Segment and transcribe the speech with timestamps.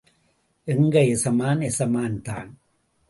[0.67, 2.49] எங்க எசமான் எசமான் தான்.